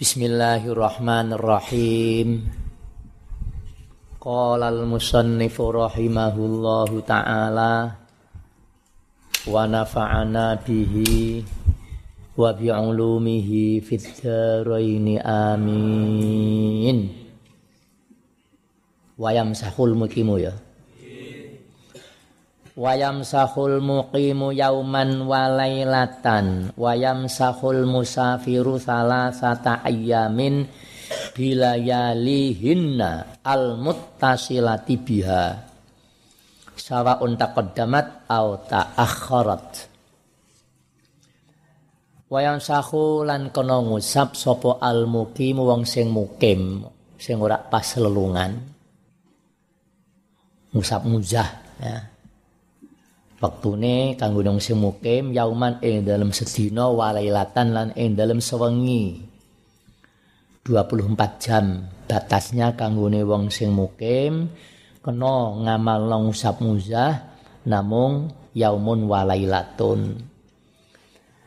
[0.00, 2.48] Bismillahirrahmanirrahim.
[4.16, 8.00] Qala al-musannifu rahimahullahu ta'ala
[9.44, 11.44] wa nafa'ana bihi
[12.32, 17.12] wa bi'ulumihi fid dharain amin.
[19.20, 20.56] Wa yamsahul mukimu ya
[22.78, 30.70] wayam sahul muqimu yauman walailatan wayam sahul musafiru salasata ayyamin
[31.34, 35.44] bilayalihinna al muttasilati biha.
[36.80, 39.90] Sawaun taqaddamat au ta'akhkharat
[42.30, 46.86] wayam sahu lan kono ngusap sapa al muqimu wong sing mukim
[47.18, 48.54] sing ora pas lelungan.
[50.70, 51.50] Ngusap muzah
[51.82, 52.19] ya
[53.40, 59.24] Waktune kanggo nang sing mukim yauman ing dalam sedina walailatan lan ing dalam sewengi.
[60.68, 64.52] 24 jam batasnya kanggone wong sing mukim
[65.00, 67.32] kena ngamal nang usap muzah
[67.64, 70.20] namung yaumun walailatun.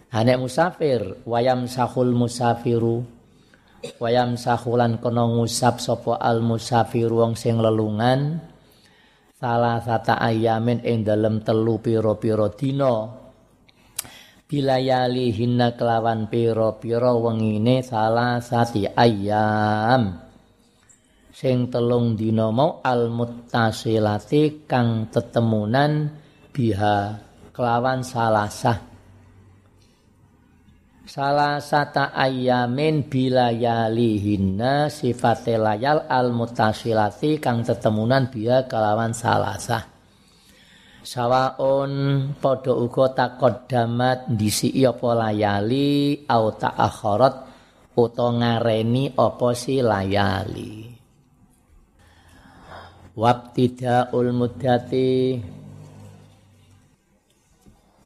[0.09, 3.05] Anek musafir wayam sahul musafiru
[4.01, 8.39] wayam sahulan kena ngusap sapa al musafir wong sing lelungan
[9.43, 13.11] salah sata ayamin ing dalem telu pira-pira dina.
[14.47, 20.23] Bilayali hinna kelawan pira-pira wengine salah sati ayam
[21.33, 26.13] sing telung dina mau al muttasilati kang tetemunan
[26.53, 27.17] biha
[27.49, 28.92] kelawan salasah
[31.03, 39.93] salah sata ayamin bilayalihinna sifate layal al mutasilati kang tetemunan biya kalawan salasa
[41.03, 41.93] sawaun
[42.39, 47.35] padha uga takodamat disi apa layali au ta'akharat
[47.93, 50.89] utawa ngareni apa si layali.
[53.13, 55.37] Wabtidaul muddati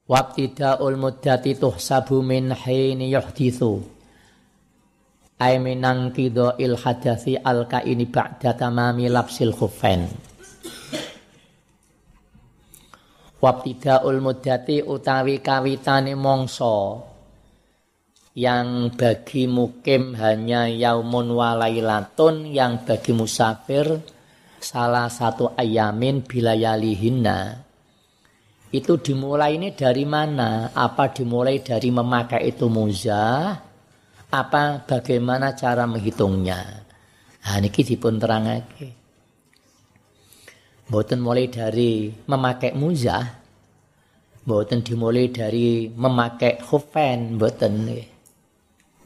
[0.08, 3.84] Wabtidaul muddati tuhsabu min hini yuhdithu.
[5.36, 10.10] Ay minang kido il hadathi al kaini ba'da tamami lapsil khufain
[13.38, 17.06] Wabtidaul muddati utawi kawitane mongso
[18.34, 24.02] yang bagi mukim hanya yaumun walailatun yang bagi musafir
[24.58, 27.67] salah satu ayamin bilayalihinna
[28.68, 30.76] itu dimulai ini dari mana?
[30.76, 33.56] Apa dimulai dari memakai itu muzah?
[34.28, 36.62] Apa bagaimana cara menghitungnya?
[37.48, 38.90] Nah, ini dipun terangake.
[40.92, 43.24] Mboten mulai dari memakai muzah.
[44.44, 47.88] Mboten dimulai dari memakai khufen, mboten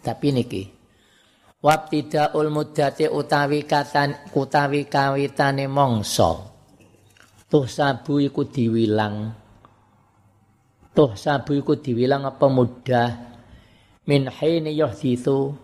[0.02, 0.82] Tapi niki
[1.62, 6.50] Wabtidaul muddati utawi katan utawi kawitane mongso.
[7.46, 9.30] Tuh sabu iku diwilang
[10.92, 13.10] Tuh sabu iku diwilang apa mudah?
[14.04, 15.56] Min haini yuhditsu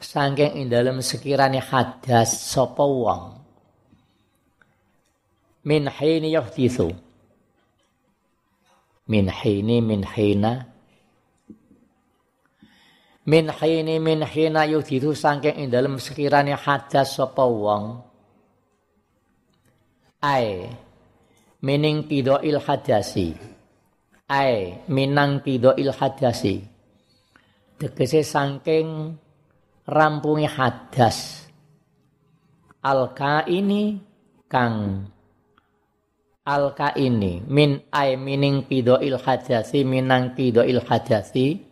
[0.00, 3.36] sangking ing dalem sekirane hadas sapa wong.
[5.68, 6.96] Min haini yuhditsu
[9.10, 10.64] min haini min haina.
[13.28, 18.00] Min haini min hina yuhditsu sangking ing dalem sekirane hadas sapa wong.
[20.24, 20.72] Ai
[21.60, 23.59] mening il hadasi
[24.30, 26.62] ai minang il hadasi.
[27.74, 29.18] Tegese saking
[29.90, 31.50] rampungi hadas.
[32.80, 33.98] Alka ini
[34.46, 35.04] kang
[36.46, 41.66] alka ini min ai mining il hadasi minang il hadasi.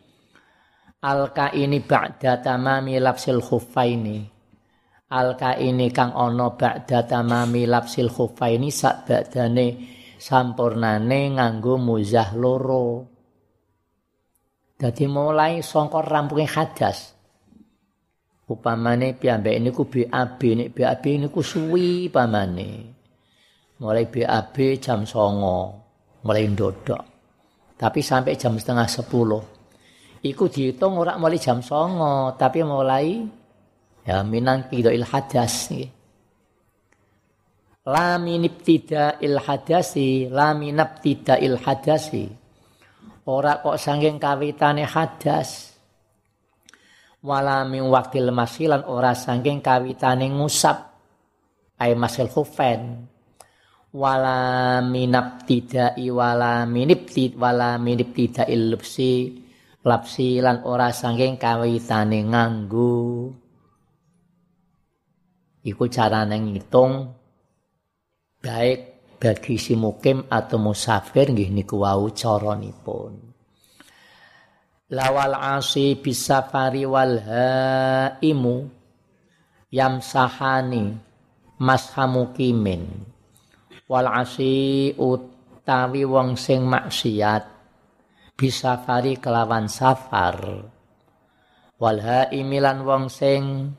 [0.98, 4.26] Alka ini ba'da tamami lapsil khuffaini.
[5.14, 13.06] Alka ini kang ono ba'da tamami lapsil khuffaini sak ba'dane sampurnane nganggo muzah loro.
[14.78, 17.14] Dadi mulai sangka rampunge hadas.
[18.48, 22.70] Upamane piyambak niku BAB nek BAB niku suwi pamane.
[23.78, 25.58] Mulai BAB jam songo,
[26.26, 27.02] mulai ndodok.
[27.78, 29.42] Tapi sampai jam setengah sepuluh.
[30.18, 33.22] Iku dihitung ora mulai jam songo, tapi mulai
[34.02, 35.70] ya minang kidoil hadas
[37.88, 42.28] la minibtida il hadasi la minabtida il hadasi.
[43.24, 45.72] Ora kok sanging kawitane hadas?
[47.24, 50.84] Wala min waktil masilan ora sanging kawitane ngusap.
[51.80, 53.08] Ay masil khufen
[53.94, 59.32] wala minabtida wala minibtid wala minibtida il lupsi
[59.80, 63.32] lapsi lan ora sanging kawitane nganggu.
[65.64, 67.17] Iku carane ngitung
[68.38, 68.80] baik
[69.18, 73.18] bagi si mukim atau musafir nggih niku wau caranipun.
[74.88, 78.72] Lawal asi bisafari wal haimu
[79.68, 80.96] yamsahani
[81.60, 83.04] mashamukimin
[83.84, 87.44] wal asi utawi wong sing maksiat
[88.38, 90.62] bisafari kelawan safar.
[91.78, 93.74] Wal haimilan wong sing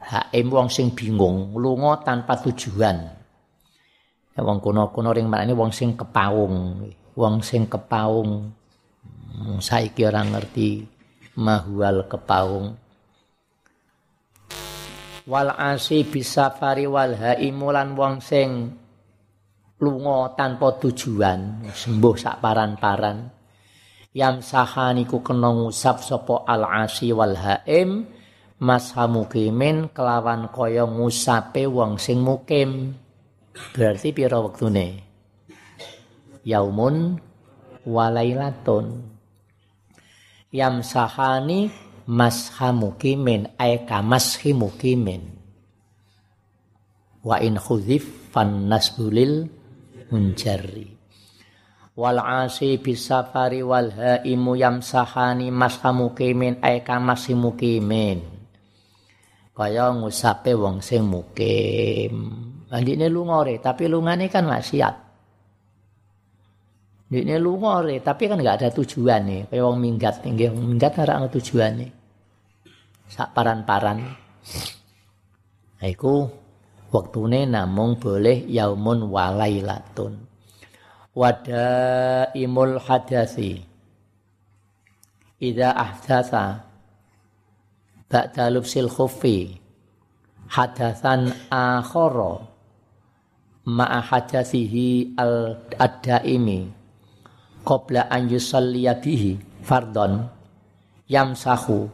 [0.00, 2.96] haim wong sing bingung lunga tanpa tujuan.
[4.32, 6.88] Ya wong kuno-kuno ring maknane wong sing kepaung
[7.20, 8.48] wong sing kepaung.
[9.30, 10.84] Hmm, saiki ora ngerti
[11.38, 12.76] mahwal kepaung.
[15.28, 18.48] Wal asi bisafari wal haimulan wong sing
[19.80, 23.18] lunga tanpa tujuan sembuh sak paran-paran.
[24.10, 28.10] Yam sahaniku kena ngusap sapa al asi wal haim
[28.60, 32.92] mas hamukimin kelawan kaya ngusape wong sing mukim.
[33.72, 35.00] Berarti pira wektune?
[36.44, 37.16] Yaumun
[37.88, 39.00] walailatun.
[40.52, 41.72] Yamsahani
[42.04, 45.22] mashamukimin ay kamashimukimin
[47.22, 49.48] wa in khudhif fan nasbulil
[50.12, 51.00] munjarri.
[51.96, 58.39] Wal asi bisafari wal haimu yamsahani mashamukimin ay kamashimukimin
[59.60, 62.32] kaya ngusape wong sing mukim
[62.72, 65.10] andine lungore tapi lungane kan maksiat
[67.10, 69.42] ini lunga re, tapi kan nggak ada tujuan nih.
[69.50, 71.86] Kayak wong minggat, nggih minggat ora ana tujuane.
[73.10, 73.98] Sak paran-paran.
[75.74, 76.30] Nah, iku
[76.94, 80.22] waktune namung boleh yaumun walailatun.
[81.10, 83.58] Wada imul hadasi.
[85.42, 86.69] Ida ahdatha
[88.10, 89.54] ba'da lubsil khuffi.
[90.50, 92.42] Hadatsan akhara.
[93.70, 96.66] Ma'a hadasihi al-daimi
[97.62, 100.26] qabla an yusalliya bihi fardon
[101.06, 101.92] yamsahu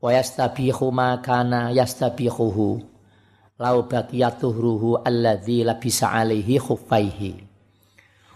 [0.00, 2.82] wa yastabihu ma kana yastabihuhu
[3.60, 7.46] lau baqiyatuhruhu alladzi labisa alaihi khuffaihi.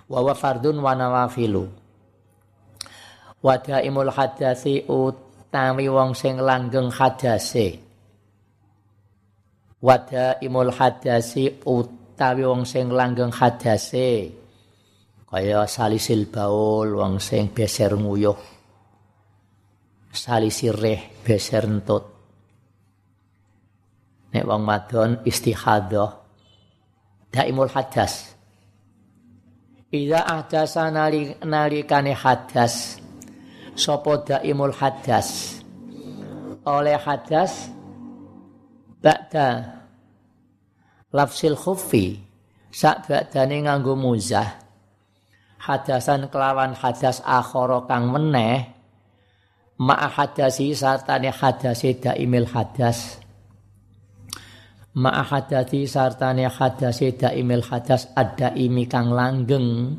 [0.07, 1.67] Wa wa fardun wa nawafilu.
[3.43, 4.87] Wa daimul hadasi
[5.47, 7.79] utawi wong sing langgeng hadase.
[9.79, 14.35] Wa daimul hadasi utawi wong sing langgeng hadase.
[15.27, 18.35] Kaya salisil baul wong sing beser nguyuh.
[20.11, 22.05] Salisireh beser entut.
[24.35, 26.11] Nek wong wadon istihadah.
[27.31, 28.35] Daimul hadas.
[29.95, 33.06] Ida ahdasa nalikane hadas
[33.77, 35.61] Sopo daimul hadas.
[36.65, 37.69] Oleh hadas
[39.05, 39.79] Ba'da
[41.13, 42.27] Lafsil khufi
[42.77, 44.53] Sak ba'dane nganggo muzah.
[45.65, 48.69] Hadasan kelawan hadas akhara kang meneh.
[49.81, 53.17] Ma'a hadasi sartane hadasi daimil hadas.
[54.93, 59.97] Ma'a hadasi sartane hadasi daimil hadas ada imi kang langgeng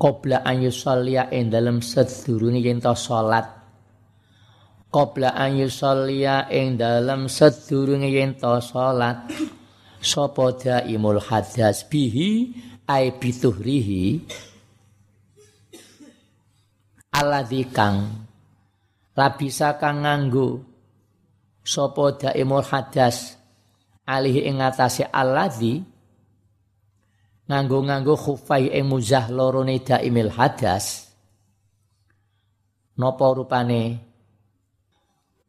[0.00, 3.44] qabla an yusalliya ing dalem sedurunge yen to salat.
[4.88, 9.28] Qabla an yusalliya ing dalem sedurunge yen to salat.
[10.00, 12.56] Sapa daimul hadas bihi
[12.88, 14.24] ai bituhrihi.
[17.12, 18.24] Alladzi kang
[19.12, 20.64] labisa kang nganggo
[21.60, 23.36] sapa daimul hadas
[24.08, 25.84] alih ing ngatasé alladzi
[27.50, 31.10] nganggo-nganggo khufai ing muzah lorone daimil hadas.
[32.94, 34.06] Napa rupane?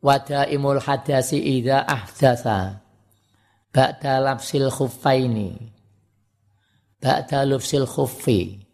[0.01, 2.81] Wadaimul hadasi idza ahdatsa
[3.69, 5.69] ba'da lapsil khuffaini
[6.97, 8.65] ba'da lufsil khuffi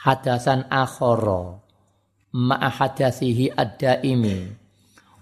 [0.00, 1.60] hadasan akhara.
[2.32, 4.48] Ma'a hadatsihi ad-daimi.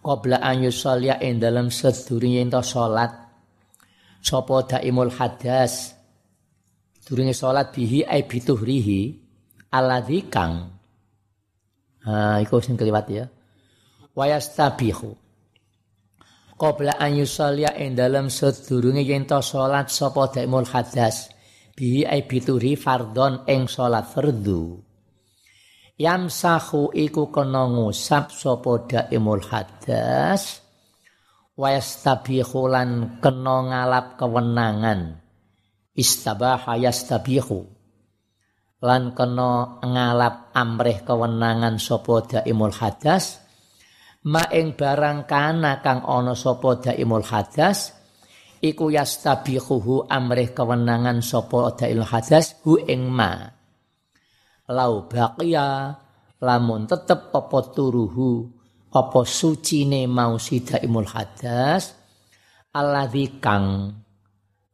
[0.02, 3.10] Qabla an yusalliya ing dalam sedurunge salat.
[4.22, 5.93] Sapa daimul hadas
[7.04, 9.00] durunge salat bihi ai bituhrihi
[9.70, 10.72] alladzi kang.
[12.04, 13.24] Ha iku sing keliwat ya.
[14.16, 15.12] Wa yastabihu.
[16.54, 21.34] Qabla an yusalliya ing dalam sedurunge yen to salat sapa daimul hadas
[21.74, 24.78] bihi ai bituhri fardhon ing salat fardhu
[25.98, 30.62] yamsahu iku kena ngusap sapa daimul hadas
[31.54, 31.70] wa
[32.70, 35.23] lan kena ngalap kewenangan
[35.94, 37.64] istabaha yastabihu.
[38.84, 43.40] Lan kena ngalap amrih kewenangan sapa daimul hadas
[44.28, 47.96] ma ing barang kana kang ana sapa daimul hadas
[48.60, 53.48] iku yastabihuhu amrih kewenangan sapa daimul hadas hu ing ma.
[54.68, 55.96] Lau baqiya
[56.44, 58.52] lamun tetep apa turuhu
[58.92, 61.96] apa sucine mau sidaimul hadas
[62.76, 63.90] alladzi kang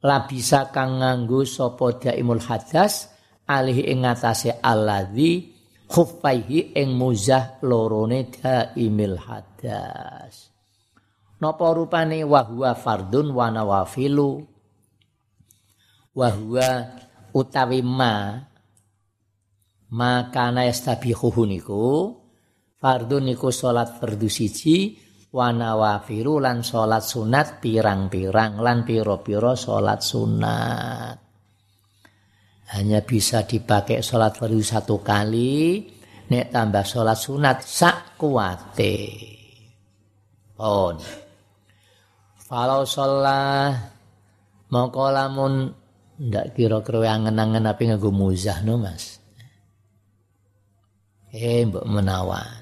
[0.00, 3.12] labisa kang nganggo sapa daimul hadas
[3.45, 5.52] alih ing ngatasé alladzi
[5.90, 10.54] khuffaihi ing muzah lorone daimil hadas.
[11.40, 12.23] Napa rupane?
[12.23, 14.45] Wa huwa fardun wa nawafilu.
[16.14, 16.69] Wa huwa
[17.35, 18.45] utawi ma.
[19.90, 22.14] Makana yastabihuhu niku.
[22.76, 31.16] Fardun niku salat fardu siji wa nawafilu lan salat sunat pirang-pirang lan pira-pira salat sunat
[32.70, 35.82] hanya bisa dipakai sholat fardu satu kali
[36.30, 38.99] nek tambah sholat sunat sak kuate
[40.54, 40.99] pon
[42.50, 43.78] Falau sholat
[44.75, 45.70] mongko lamun
[46.18, 49.22] ndak kira-kira angen-angen apa nganggo muzah no Mas.
[51.30, 52.60] Eh mbok menawan.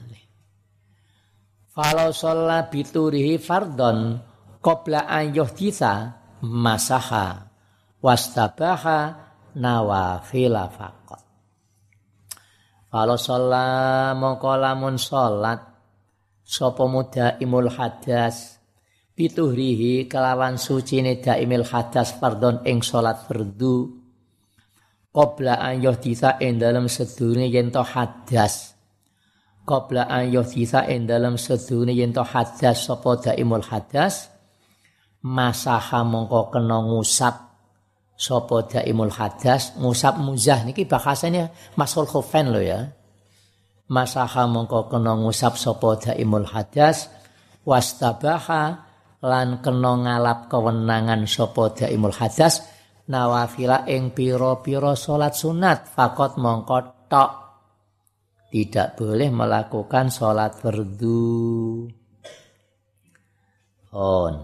[1.78, 4.18] Falau sholat biturihi fardon
[4.58, 6.10] qabla an yuhditha
[6.42, 7.54] masaha
[8.02, 9.14] wastabaha
[9.54, 11.22] nawafila faqat.
[12.90, 15.62] Kalau sholat mongko lamun sholat
[16.42, 16.82] sapa
[17.38, 18.58] imul hadas
[19.14, 24.02] pituhrihi kelawan suci daimil hadas pardon ing sholat fardu
[25.14, 28.77] qabla an yuhditha ing dalem sedurunge yen to hadas
[29.68, 34.14] qabla an yuhditha ing dalem sedurunge yen to hadas sapa imul hadas
[35.36, 37.48] masaha mongko kena ngusap
[38.18, 39.78] Sopo daimul hadas.
[39.78, 42.90] Ngusap muzah niki bahasanya masul khufen lo ya.
[43.86, 47.06] Masaha mongko kena ngusap sopo daimul hadas
[47.62, 48.90] wastabaha
[49.22, 52.66] lan kena ngalap kewenangan sopo daimul hadas.
[53.06, 57.47] Nawafila ing piro-piro salat sunat fakot mongko tok
[58.48, 61.84] tidak boleh melakukan salat fardu.
[63.92, 64.34] On.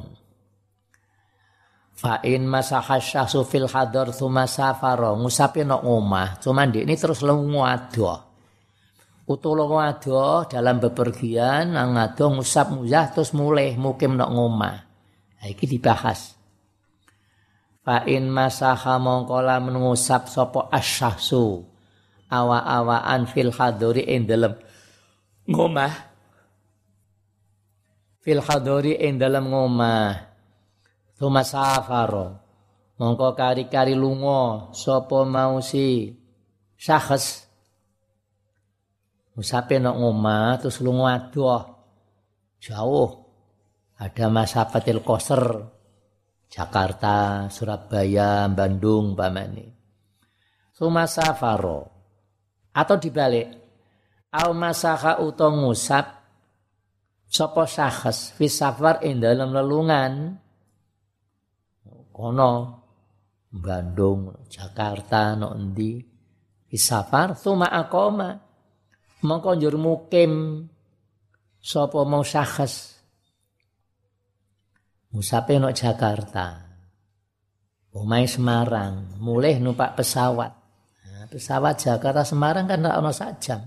[1.95, 8.35] Fa'in masaha syahsu fil hadar thumma safara ngusapi nok omah cuma ini terus lungo adoh
[9.25, 14.77] utuh lungo adoh dalam bepergian nang adoh ngusap muzah terus mulai mukim nok ngomah.
[15.41, 16.37] Nah, iki dibahas.
[17.85, 21.74] Fa'in masaha mongkola mengusap sopo asyahsu
[22.41, 24.59] awa-awaan fil hadori ing dalam
[25.47, 25.95] ngomah
[28.25, 30.35] fil hadori ing dalam ngomah
[31.15, 32.43] Tuma safaro.
[32.99, 36.11] Mongko kari-kari lungo sopo mau si
[36.79, 37.47] syakhs.
[39.35, 41.63] Musape nok ngoma terus lungo adoh.
[42.59, 43.11] Jauh.
[43.99, 45.71] Ada masafatil koser.
[46.51, 49.67] Jakarta, Surabaya, Bandung, Bamani.
[50.75, 51.94] Tuma safaro.
[52.75, 53.49] Atau dibalik.
[54.35, 56.07] Au masaha utong ngusap.
[57.31, 58.35] Sopo syakhs.
[58.35, 60.39] Fisafar ing dalam lelungan
[62.15, 62.83] kono
[63.55, 66.03] Bandung, Jakarta, no endi
[66.75, 68.35] isafar suma akoma
[69.23, 70.67] mongko njur mukim
[71.63, 72.99] sapa mau syakhs
[75.15, 76.65] musape no Jakarta
[77.95, 80.51] Umay Semarang, mulai numpak pesawat.
[81.31, 83.61] Pesawat Jakarta Semarang kan tidak ono sak jam.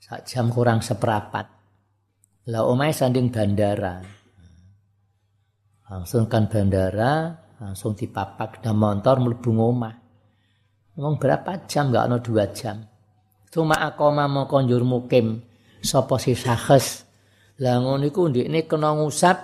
[0.00, 1.46] Sak jam kurang seperapat.
[2.50, 4.00] Lah umay sanding bandara.
[5.88, 9.94] Langsung kan bandara langsung dipapak dan motor mlebu omah
[10.94, 11.90] ngomong berapa jam?
[11.90, 12.76] Nggak ono dua jam.
[13.50, 15.42] Cuma aku mau konjur mukim.
[15.84, 17.04] Sopo si sakes
[17.60, 19.38] lah ngono iku ndekne kena ngusap.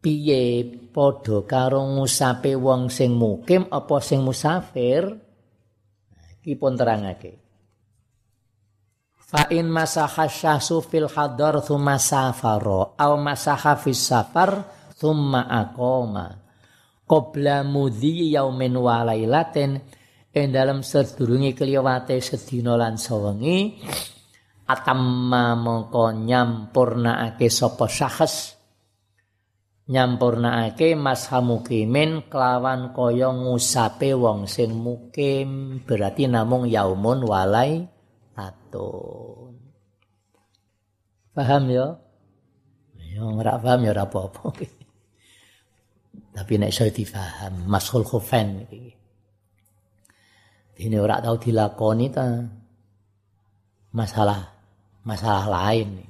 [0.00, 0.64] Piye?
[0.96, 5.25] Padha karo ngusape wong sing mukim apa sing musafir
[6.46, 7.42] iki pun terangake.
[9.26, 14.62] Fa in masaha syahsu fil hadar thumma safara aw masaha fis safar
[14.94, 16.38] thumma aqama.
[17.02, 19.82] Qabla mudhi yaumin wa lailatin
[20.30, 23.82] ing dalam sedurunge kliwate sedina lan sawengi
[24.70, 28.55] atamma mongko nyampurnaake sapa syakhs
[29.86, 37.86] nyampurnaake masha mukimin kelawan kaya ngusape wong sing mukim berarti namung yaumun walai
[38.34, 39.54] atun
[41.30, 41.86] paham ya
[42.98, 44.44] ya ora paham ya ora apa-apa
[46.36, 48.92] Tapi nek iso difaham masul khufain iki.
[50.84, 52.28] Ini ora tau dilakoni ta.
[53.96, 54.44] Masalah
[55.08, 56.04] masalah lain.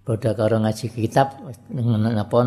[0.00, 2.38] Padha karo ngaji kitab apa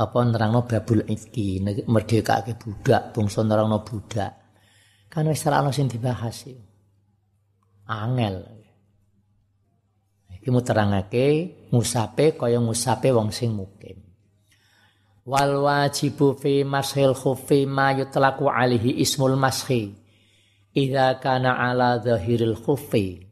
[0.00, 4.32] apa nerangno babul iki merdekake budak, bangsa nerangno budak.
[5.10, 6.64] Kan wis ono sing dibahas iki.
[7.90, 8.46] Angel.
[10.38, 11.26] Iki muterangake
[11.74, 13.98] ngusape kaya ngusape wong sing mukim.
[15.26, 19.98] Wal wajibu fi mashil khufi ma yutlaqu alihi ismul mashi.
[20.70, 23.26] Idza kana ala zahiril khufi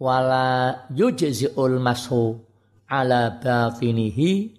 [0.00, 2.45] wala yujzi'ul mashu
[2.90, 4.54] ala batinihi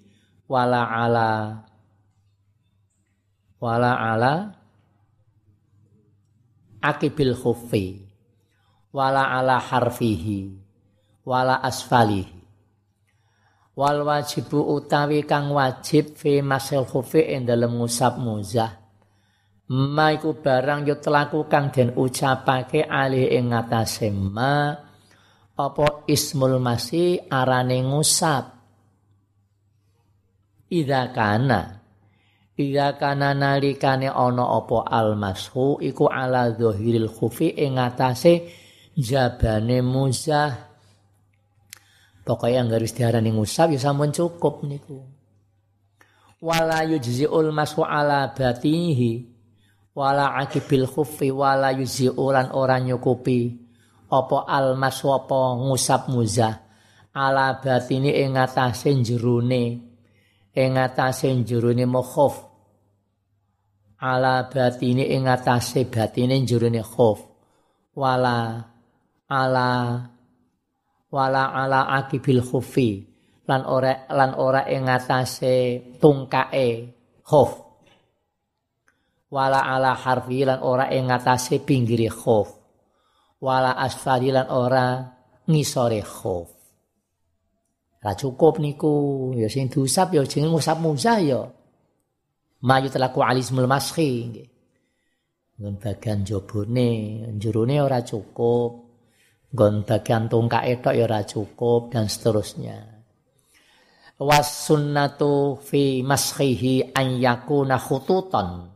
[0.48, 1.64] wala ala
[3.60, 4.34] wala ala
[6.84, 8.08] akibil khuffi
[8.94, 10.68] wala ala harfihi
[11.28, 12.40] wala asfalihi.
[13.78, 18.74] Wal wajibu utawi kang wajib fi masil khuffi ing dalem ngusap muzah.
[19.70, 24.87] Ma iku barang yutlaku kang den ucapake alih ing ngatasé ma
[25.58, 28.54] apa ismul masih arane ngusap?
[30.70, 31.82] Ida kana.
[32.54, 38.50] Ida kana nalikane ana apa almashu iku ala zahiril khufi ing atase
[38.98, 40.66] jabane musah
[42.28, 45.00] Pokoknya yang garis diarani ngusap ya sampun cukup niku.
[46.44, 49.32] Wala yujzi'ul masu ala batihi.
[49.96, 53.67] Wala akibil khufi wala yujzi'ulan orang nyukupi
[54.08, 56.64] apa almas apa ngusap muzah?
[57.18, 59.82] Ala batini ing ngatasé jerone
[60.54, 60.74] ing
[61.90, 62.46] mukhaf
[63.98, 66.38] ala batini ing ngatasé batine
[66.86, 67.20] khuf.
[67.98, 68.62] Wala
[69.26, 69.70] ala
[71.10, 73.10] wala ala akibil khufi.
[73.50, 76.94] Lan ora lan ora ing ngatasé tungkae
[77.26, 77.66] khuf.
[79.34, 82.67] Wala ala harfi lan ora ing ngatasé pinggire khuf
[83.42, 85.06] wala asfalilan ora
[85.46, 86.50] ngisore khof.
[88.02, 91.42] Ra cukup niku, ya sing diusap ya jeneng ngusap musa ya.
[92.62, 94.50] Mayu telaku alismul maskhi nggih.
[95.58, 96.90] Nggon bagian jabone,
[97.42, 98.86] jerone ora cukup.
[99.54, 102.78] Nggon bagian tungkake tok ya ora cukup dan seterusnya.
[104.22, 108.70] Was sunnatu fi maskhihi an yakuna khututan.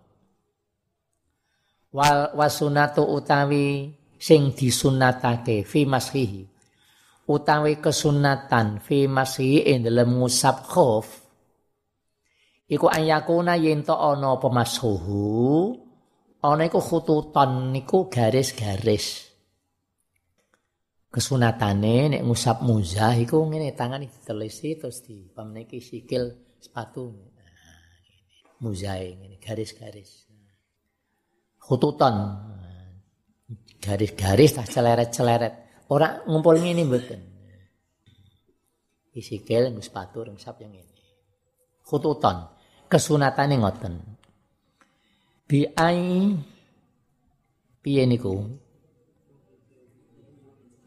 [1.91, 6.45] Wal wasunatu utawi sing disunatake fi mashihi
[7.25, 11.25] utawi kesunatan fi mashihi ing dalem ngusap khuf
[12.69, 15.73] iku ayakuna yen to ana apa mashuhu
[16.41, 19.29] ana iku khututan niku garis-garis.
[21.11, 27.11] Kesunatane nek ngusap muzah iku ngene tangan ditelisi terus di pameniki sikil sepatu.
[27.11, 27.77] Nah,
[28.63, 30.31] muzah ngene garis-garis.
[31.61, 32.15] Khututan
[33.81, 35.53] garis-garis tak celeret-celeret.
[35.91, 37.19] Orang ngumpul ini mboten.
[39.11, 40.95] Isikil nggo sepatu sap yang ini.
[41.83, 42.47] Khututan,
[42.87, 43.99] kesunatane ngoten.
[45.43, 46.31] Bi ai
[47.83, 48.39] piye niku?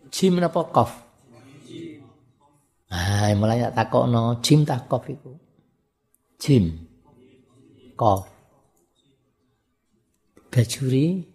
[0.09, 1.05] Jim napa kof?
[2.89, 5.37] Ah, mulai tak takokno jim tak kof iku.
[6.41, 6.65] Jim.
[7.93, 8.25] Kof.
[10.49, 11.34] Bajuri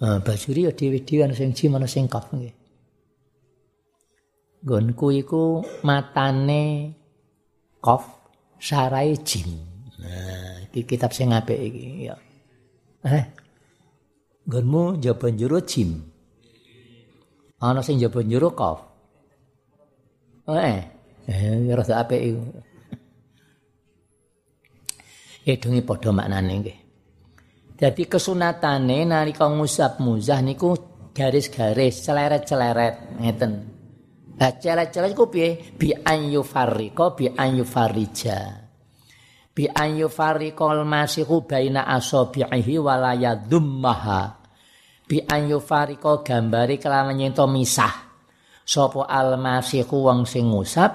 [0.00, 2.54] bajuri ya dhewe-dhewe ana sing jim ana sing kaf nggih.
[4.64, 6.92] Gonku iku matane
[7.84, 8.04] kof
[8.56, 9.60] sarai jim.
[10.00, 12.16] Nah, iki kitab sing apik iki ya.
[13.04, 13.24] Eh.
[14.48, 16.00] Gonmu jaba njero jim.
[17.60, 18.80] Ana sing jaba njero kof.
[20.48, 20.80] Eh.
[21.24, 22.42] Eh, rada apik iku.
[25.44, 26.83] Edungi padha maknane nggih.
[27.74, 30.78] Jadi kesunatane nalika ngusap muzah niku
[31.10, 33.52] garis-garis celeret-celeret ngeten.
[34.38, 35.74] Lah celeret-celeret iku piye?
[35.74, 38.38] Bi an yufarriqa bi an yufarrija.
[39.54, 44.22] Bi an yufarriqal masihu baina asabihi wala yadhummaha.
[45.10, 48.06] Bi an yufarriqa gambari kelawan nyento misah.
[48.62, 50.90] Sopo al-masihu wong sing ngusap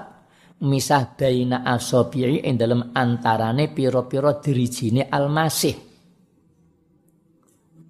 [0.64, 5.89] misah baina asabihi ing dalem antarane pira-pira dirijine al-masih.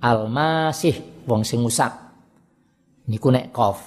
[0.01, 1.93] Almasih wong sing usap
[3.07, 3.79] niku nek kof.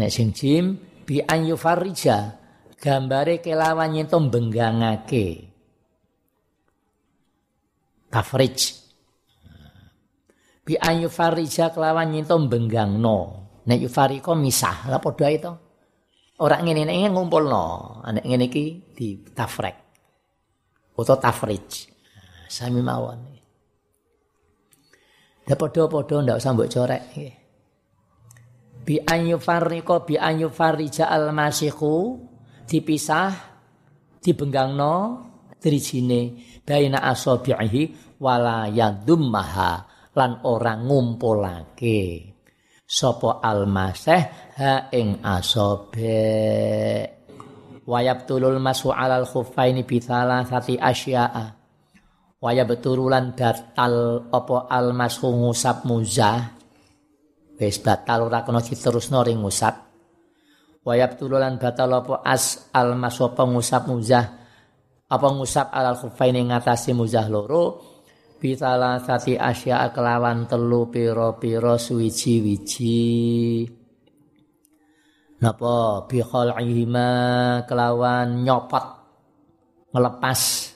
[0.00, 2.40] Nek sing jim bi an yufarrija
[2.80, 5.52] gambare kelawan yen benggangake
[8.08, 8.58] tafrij.
[10.64, 13.18] Bi an yufarrija kelawan yen benggangno
[13.68, 15.52] nek yufariko misah la padha itu
[16.40, 17.64] ora ngene nek ngumpulno.
[18.08, 18.64] Nek ngene iki
[18.96, 19.76] di tafrek.
[20.96, 21.68] Utawa tafrij.
[22.48, 23.41] Sami mawon
[25.46, 27.02] Ya padha-padha ndak usah mbok corek.
[28.82, 32.18] bi ayu fariko bi ayu farija al masihu
[32.66, 33.30] dipisah
[34.18, 35.22] dibenggangno
[35.62, 36.34] drijine
[36.66, 39.86] baina asabihi wala yadummaha
[40.18, 42.30] lan orang ngumpulake.
[42.92, 46.12] Sapa almaseh ha ing asabe
[47.88, 51.61] wayab tulul masu alal khuffaini bi sati asya'a
[52.42, 56.58] wayab turulan batal apa almasu ngusap muzah
[57.54, 59.94] wis batal ora kena diterusno ring ngusap.
[60.82, 64.26] Wayab tululan batal apa as al apa ngusap muzah
[65.06, 67.94] apa ngusap alal khufaini ngatasi muzah loro?
[68.42, 73.62] Bitala sati asya kelawan telu piro-piro suwiji-wiji.
[75.38, 76.10] Napa?
[76.10, 77.10] Bi khal'ihima
[77.70, 78.82] kelawan nyopot
[79.94, 80.71] ngelepas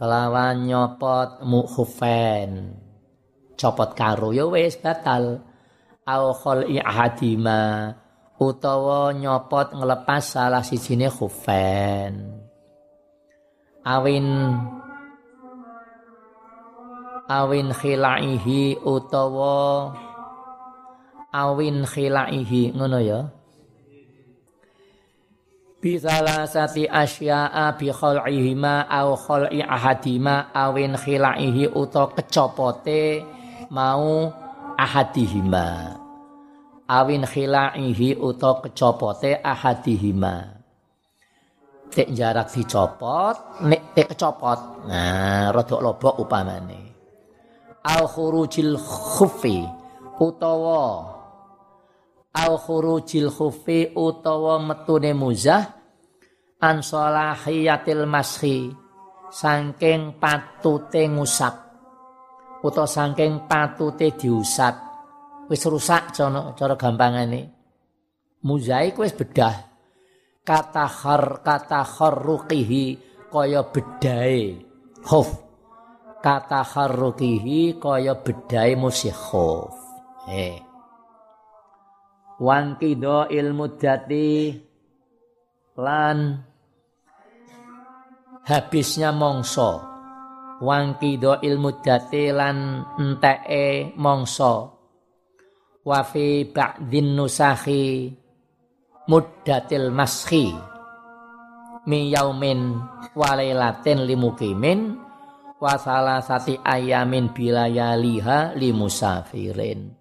[0.00, 2.72] kelawan nyopot mukhufen.
[3.60, 5.44] Copot karo ya wis batal.
[6.08, 7.92] Au khal'i ahadima
[8.40, 12.40] utawa nyopot ngelepas salah sijine khufen.
[13.84, 14.56] Awin
[17.28, 19.92] awin khilaihi utawa
[21.28, 23.28] awin khilaihi ngono ya
[25.80, 33.24] Bisala sati asya'a bi khal'ihima au khal'i ahadima awin khilaihi utawa kecopote
[33.72, 34.28] mau
[34.76, 35.96] ahadihima.
[36.84, 40.60] Awin khila'ihi uta kecopote ahadihima.
[41.88, 44.84] Tek jarak dicopot nek tek kecopot.
[44.84, 46.92] Nah rodok lobok upamane.
[47.88, 49.64] Al khurujil khufi
[50.20, 51.09] utawa
[52.34, 55.66] al khurujil khufi utawa metune muzah
[56.62, 58.70] an salahiyatil mashi
[59.32, 61.54] saking patute ngusap.
[62.60, 64.74] Utawa saking patute diusap.
[65.50, 67.50] Wis rusak cara cara gampangane.
[68.46, 69.66] Mozaik wis bedah.
[70.46, 72.84] Kata khar kata kharruqihi
[73.32, 74.62] kaya bedahe.
[75.02, 75.28] Khuf.
[76.22, 79.74] Kata kharruqihi kaya bedahe musih khuf.
[80.30, 80.69] Eh
[82.40, 84.56] wangkido ilmu dati
[85.76, 86.40] lan
[88.48, 89.84] habisnya mongso
[90.64, 94.54] wangkido ilmu dati lan enteke mongso
[95.84, 98.08] wa fi ba'din nusahi
[99.08, 100.52] muddatil mashi
[101.88, 102.76] mi yaumin
[103.16, 104.96] walailatin limukimin
[105.60, 109.99] wa salasati ayamin bilayaliha limusafirin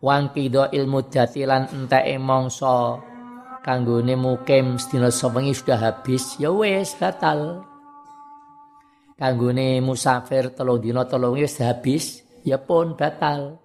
[0.00, 3.04] wangkido ilmu dati lan enteke mongso
[3.60, 7.64] kanggone mukim sedina sewengi sudah habis ya wis batal.
[9.20, 13.60] Kanggone musafir telung dina telung wis habis ya pun batal.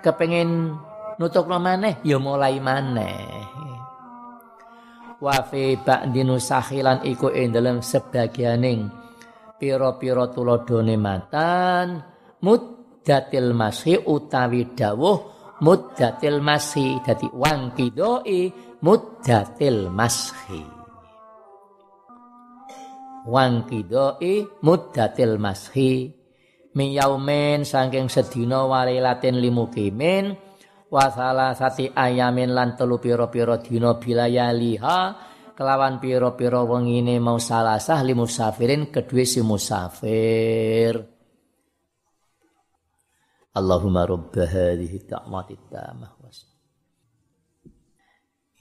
[0.00, 0.72] Kepengin
[1.20, 3.20] nutukno maneh ya mulai maneh.
[5.18, 8.86] Wa fi ba'di nusahilan iku ing dalem sebagianing
[9.58, 11.98] pira-pira tuladhane matan
[12.38, 20.78] muddatil masih utawi dawuh muddatil masih dadi wangkidoi muddatil masih.
[23.28, 26.08] Wan kidoi muddatil mashi
[26.72, 30.32] miyaumen saking sedina walilatin limukimin
[30.88, 31.12] wa
[31.52, 34.98] sati ayamin lan telu pira-pira dina bilayaliha
[35.52, 41.17] kelawan pira-pira wengine mau salasah limusafirin kedue si musafir
[43.58, 46.46] Allahumma rabb hadhihi ta'mati tamah was.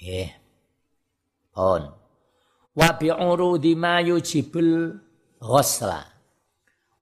[0.02, 0.34] Yeah.
[1.54, 1.86] On.
[2.74, 4.98] Wa bi urudi ma yujibul
[5.38, 6.02] ghusla.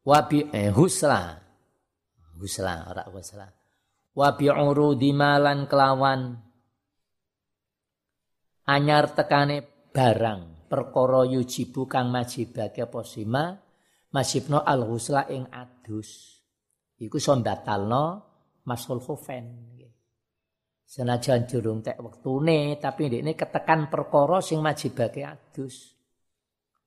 [0.04, 1.40] Wa bi eh, husla.
[2.36, 3.48] Husla ora husla.
[4.12, 6.36] Wa bi urudi malan kelawan.
[8.68, 9.64] Anyar tekane
[9.96, 10.68] barang.
[10.68, 13.56] Perkara yujibu kang majibake apa sima
[14.12, 16.35] masibno al husla ing adus
[17.02, 18.04] iku iso batalno
[18.64, 19.76] masul khufen
[20.86, 25.98] Senajan jurung tek wektune tapi ini ketekan perkara sing majibake adus.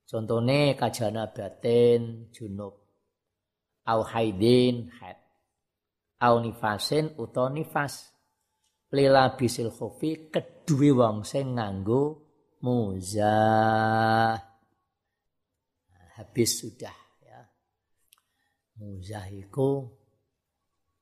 [0.07, 2.79] Contone kajana batin junub.
[3.91, 5.19] Au haidin haid.
[6.23, 8.15] Au nifasin uta nifas.
[8.95, 12.25] Lila bisil khufi kedue wong sing nganggo
[12.65, 14.33] muzah.
[15.93, 17.45] Nah, habis sudah ya.
[18.81, 19.98] Muzah iku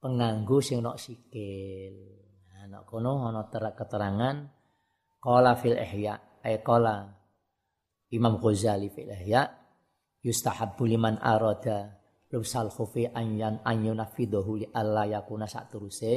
[0.06, 1.94] penganggo sing nok sikil.
[2.70, 4.36] Nah, kono ana keterangan
[5.18, 6.14] qala fil ihya
[6.46, 7.10] ay qala
[8.14, 9.50] Imam Ghazali fil ihya
[10.22, 11.98] yustahabbu liman arada
[12.30, 16.14] lubsal khufi an yan an yunafidahu li alla yakuna saturuse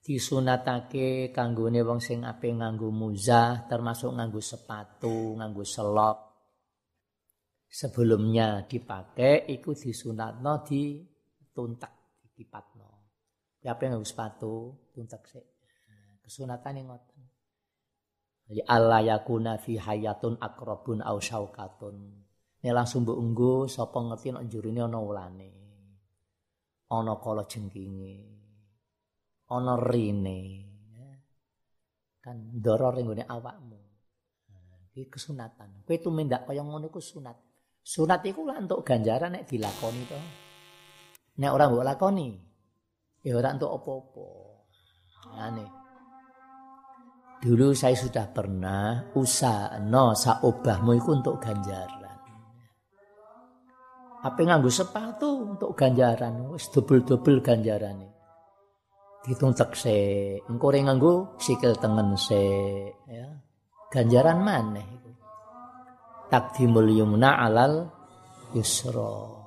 [0.00, 6.16] disunatake kanggone wong sing ape nganggo muzah termasuk nganggo sepatu, nganggo selop.
[7.70, 10.98] Sebelumnya dipakai iku disunatno di
[11.52, 12.00] tuntak
[13.60, 13.70] dipatno.
[13.76, 14.54] Ape nganggo sepatu,
[14.96, 15.44] tuntak sik.
[16.24, 17.22] Kesunatan ngoten.
[18.50, 21.96] Jadi Allah yakuna fi hayatun akrabun au syaukatun.
[22.60, 25.50] Ini langsung mbok enggo sapa ngerti nek njurine ana ulane.
[26.90, 28.40] Ana kala jengkinge
[29.50, 30.40] ana rine
[32.22, 32.38] kan
[32.94, 33.80] ring gone awakmu
[34.94, 37.34] iki kesunatan kowe tumindak kaya ngono iku sunat
[37.82, 40.18] sunat iku lah entuk ganjaran nek dilakoni to
[41.42, 42.28] nek ora mbok lakoni
[43.24, 44.26] ya ora entuk apa-apa.
[45.36, 45.70] Aneh
[47.40, 52.20] Dulu saya sudah pernah usaha no saobahmu itu untuk ganjaran.
[54.20, 58.20] Apa nganggo sepatu untuk ganjaran, wis double-double ganjaran
[59.20, 59.96] ditung tekse
[60.48, 62.42] engko ring nganggo sikil tengen se
[63.08, 63.28] ya.
[63.90, 65.10] Ganjaran maneh iku.
[66.30, 67.90] Takdimul yumna alal
[68.54, 69.39] yusra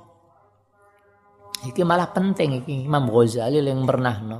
[1.67, 4.39] iki malah penting iki Imam Ghazali yang pernah no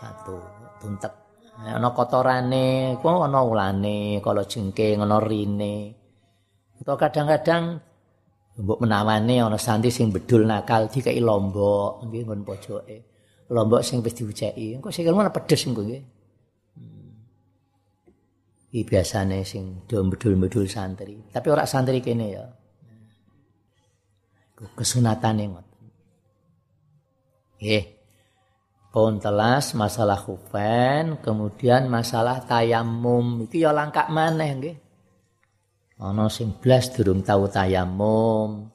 [0.00, 0.36] satu
[0.80, 1.12] tuntek
[1.64, 5.96] ana kotorane ku ana ulane kala jengking ana rine
[6.80, 7.80] atau kadang-kadang
[8.60, 13.14] mbok menawane ana santri sing bedul nakal dikai lombok nggih ngon pojoke
[13.52, 14.80] lombok sing wis diuceki.
[14.80, 16.02] Engko sikilmu ana pedes engko nggih.
[16.78, 17.12] Hmm.
[18.72, 21.20] Iki biasane sing do medul-medul santri.
[21.28, 22.44] Tapi ora santri kene ya.
[24.54, 25.84] Kesunatane ngoten.
[27.58, 27.84] Nggih.
[28.94, 33.42] Pun telas masalah khufen, kemudian masalah tayamum.
[33.42, 34.76] Iki ya langkah maneh nggih.
[35.98, 38.70] Ana sing blas durung tahu tayamum,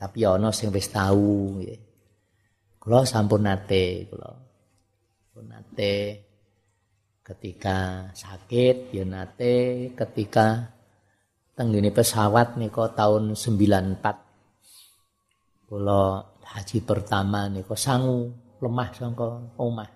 [0.00, 1.80] tapi ana sing wis tahu nggih.
[2.80, 4.32] Kula sampun nate kula.
[5.20, 5.96] Sampun nate
[7.20, 10.72] ketika sakit ya nate ketika
[11.52, 14.27] tenggene pesawat nika tahun 94
[15.68, 19.28] kula haji pertama nika sangu lemah sangka
[19.60, 19.90] omah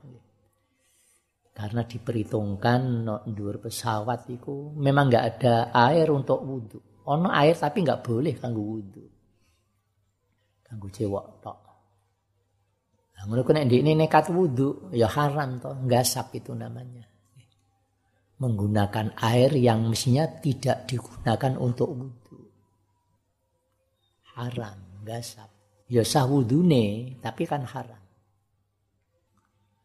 [1.52, 5.54] karena diperhitungkan no dhuwur pesawat itu memang nggak ada
[5.90, 9.04] air untuk wudhu ono air tapi nggak boleh kanggo wudhu
[10.64, 11.72] kanggo cewek tok
[13.22, 17.06] Ngono ku nek ini nekat wudu ya haram toh, gasap itu namanya.
[18.42, 22.38] Menggunakan air yang mestinya tidak digunakan untuk wudu.
[24.35, 25.51] Haram, gasap.
[25.92, 28.00] Ya sah wudune, tapi kan haram.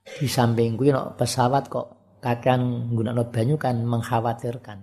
[0.07, 1.87] Di samping kuwi no, pesawat kok
[2.23, 4.79] kadang nggunakno banyu kan mengkhawatirkan.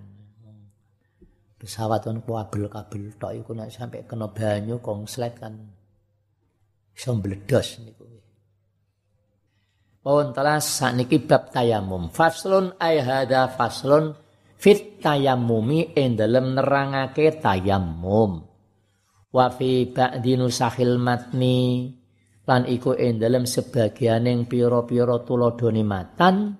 [1.57, 5.57] Pesawat on kabel-kabel tok iku nek sampai kena banyu konslet kan
[6.93, 8.05] iso mbledos niku.
[10.05, 12.13] Pun telah sakniki bab tayamum.
[12.13, 14.13] Faslun ay hada faslun
[14.61, 18.45] fit tayamumi ing dalem nerangake tayamum.
[19.35, 21.91] Wa fi ba'di nusahil matni
[22.47, 26.55] lan iku ing dalem sebagianing pira-pira tuladhane matan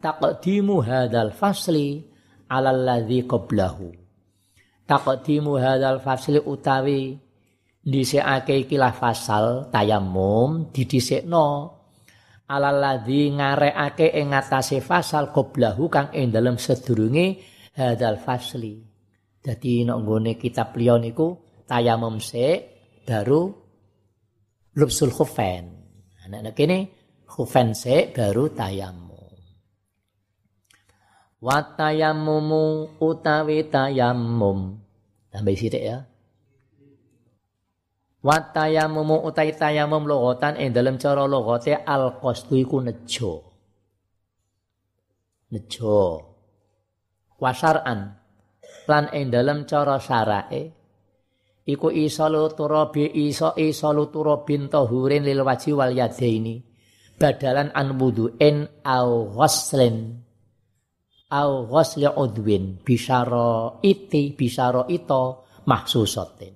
[0.00, 2.00] taqdimu hadal fasli
[2.48, 3.92] alal ladzi qablahu.
[4.88, 7.12] Taqdimu hadal fasli utawi
[7.84, 11.76] dhisikake ikilah fasal tayamum didhisikno
[12.48, 17.36] alal ladzi ngarekake ing ngatasé fasal qoblahu kang ing dalem sedurunge
[17.76, 18.80] hadal fasli.
[19.44, 22.46] Dadi nek kitab liya niku tayamum se
[23.04, 23.52] baru
[24.76, 25.64] lubsul khufain.
[26.28, 26.78] Nek kene
[27.28, 29.32] khufain se baru tayamum.
[31.44, 34.80] Wa tayammumu utawi tayamum.
[35.28, 35.98] Tambah sithik ya.
[38.24, 43.32] Wa tayammum utai tayamum logatan ing dalam cara logate al qasdu iku nejo.
[45.52, 46.00] Nejo.
[47.36, 48.16] Wasaran
[48.88, 50.83] lan ing dalam cara syarae
[51.64, 56.60] iku iso turabi iso iso turabin tahurin lil waji wal yadaini.
[57.14, 60.24] Badalan an wudu'in au ghuslin
[61.30, 62.78] au ghusli udwin.
[62.82, 66.54] Bisara iti bisara ito mahsusatin.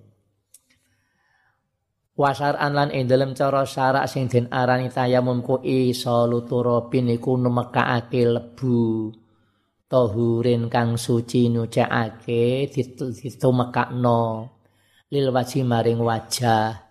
[2.18, 8.26] Wasaran lan ing dalem cara syarak sing den arani tayamum ku isa luturapin iku nemekake
[8.26, 9.14] lebu.
[9.88, 14.57] Tahurin kang suci nyucikake ditumekakno
[15.08, 16.84] lil waji maring wajah.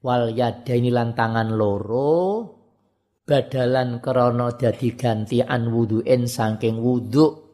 [0.00, 2.46] Wal yadaini lan tangan loro.
[3.26, 7.50] Badalan krana dadi gantian wuduin saking wudu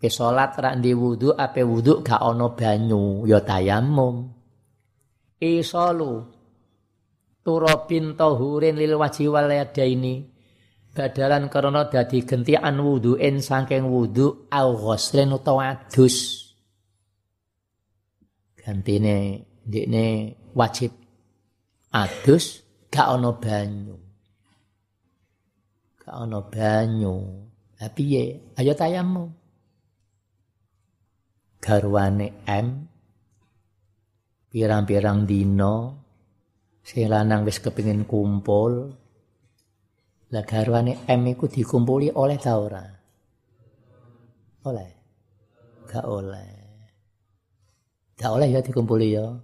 [0.00, 4.32] ke salat rak ndi wudu ape wudu gak ana banyu ya tayamum
[5.36, 6.24] isalu
[7.44, 10.24] turabin tahurin lil wajhi wal yadaini.
[10.90, 16.39] Badalan karena dadi gentian wudu'in saking wudu au ghuslin utawa adus
[18.60, 20.92] gantine ndekne wajib.
[21.90, 23.96] Adus gak ana banyu.
[25.98, 27.14] Gak ana banyu.
[27.80, 28.54] Lah piye?
[28.54, 29.24] Ayo tayammu.
[31.60, 32.68] Garwane M.
[34.50, 35.74] Pirang-pirang dino
[36.82, 38.92] sing lanang wis kepengin kumpul.
[40.30, 42.84] Lah garwane M iku dikumpuli oleh ta ora?
[44.68, 44.90] Oleh.
[45.90, 46.59] Gak oleh
[48.20, 49.40] gak oleh ya dikumpuli ya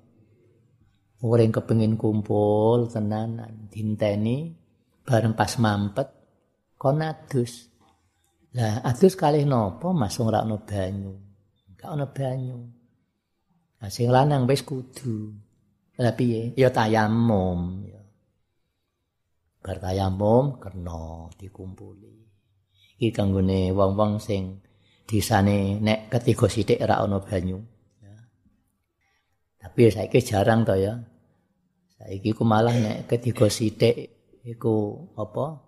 [1.24, 4.52] Orang kepengin kumpul tenanan dinteni
[5.00, 6.12] bareng pas mampet
[6.76, 7.72] kon adus.
[8.52, 9.16] Lah adus
[9.48, 11.16] nopo Mas ora ono banyu.
[11.72, 12.58] Gak ono banyu.
[13.80, 15.32] Nah sing lanang wis kudu.
[15.96, 16.52] Lah piye?
[16.52, 18.02] Ya tayamum ya.
[19.64, 22.12] Bar tayamum kena dikumpuli.
[23.00, 24.60] Iki kanggone wong-wong sing
[25.08, 27.75] disane nek ketiga sithik ora ono banyu.
[29.66, 30.94] Tapi saiki jarang to ya.
[31.98, 33.98] Saiki ku malah nek ketiga sithik
[34.46, 35.58] iku apa?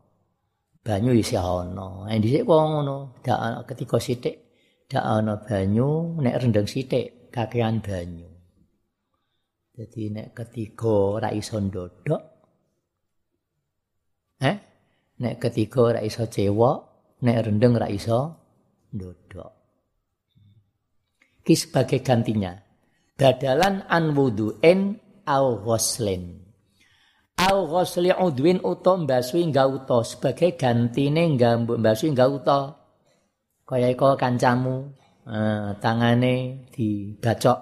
[0.86, 2.06] Banyu isi ana.
[2.06, 4.54] Nek dhisik kok ngono, dak ketiga sithik
[4.86, 8.30] dak ana banyu, nek rendeng sithik kakean banyu.
[9.74, 12.22] Jadi nek ketiga ora iso ndodok.
[14.46, 14.56] Eh?
[15.18, 16.78] Nek ketiga ora iso cewek,
[17.26, 18.18] nek rendeng ora iso
[18.94, 19.52] ndodok.
[21.42, 22.67] Ki sebagai gantinya.
[23.18, 24.94] Badalan an wudu'in
[25.26, 26.38] au ghuslin.
[27.38, 31.34] Au ghusli udwin uta mbasui gauta sebagai gantine
[31.78, 32.78] mbasui gauta
[33.68, 34.90] kaya iko kancamu
[35.26, 37.58] eh, tangane dibacok.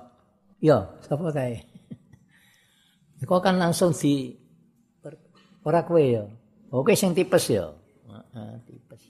[0.60, 1.60] Yo sapa kae?
[3.22, 4.32] Iko kan langsung di
[5.64, 6.24] ora kowe yo
[6.72, 9.02] oke sing tipes heeh tipes.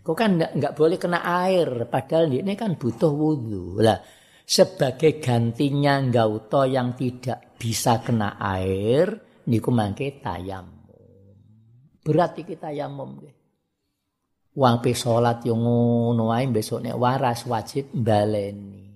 [0.00, 3.84] Kok kan enggak boleh kena air, padahal ini kan butuh wudhu.
[3.84, 4.00] Lah,
[4.50, 9.14] sebagai gantinya gauto yang tidak bisa kena air
[9.46, 10.90] niku mangke tayamum.
[12.02, 13.34] Berat iki tayamum nggih.
[14.58, 18.90] Wong pe salat yo ngono ae besok nek waras wajib baleni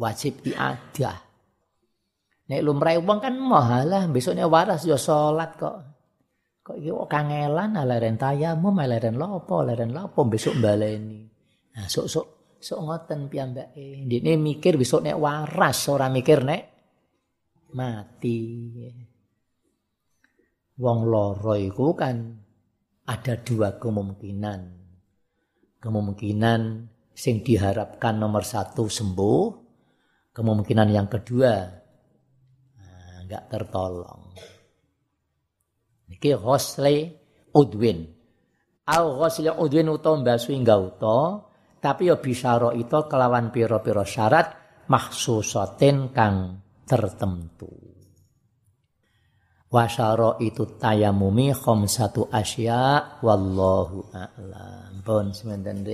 [0.00, 1.20] wajib diadah
[2.48, 5.76] nek lumrahe wong kan mahalah besok nek waras yo salat kok.
[6.64, 11.28] Kok iki kok kangelan aleren tayamum aleren lopo aleren lopo besok baleni
[11.76, 12.33] nah sok-sok
[12.64, 14.08] sok ngoten piyambake.
[14.08, 16.62] Ndekne mikir besok nek waras ora mikir nek
[17.76, 18.40] mati.
[20.80, 22.16] Wong loro iku kan
[23.04, 24.60] ada dua kemungkinan.
[25.76, 29.42] Kemungkinan sing diharapkan nomor satu sembuh,
[30.32, 31.52] kemungkinan yang kedua
[32.80, 34.32] nah, enggak tertolong.
[36.08, 37.12] Niki ghusli
[37.52, 38.08] udwin.
[38.88, 41.52] Au ghusli udwin utawa mbasui gauta
[41.84, 44.56] tapi ya bisyara itu kelawan pira-pira syarat
[44.88, 47.68] mahsusatin kang tertentu.
[49.68, 51.52] Wasyara itu tayamumi
[51.84, 55.04] satu asya wallahu a'lam.
[55.04, 55.84] Pun sementen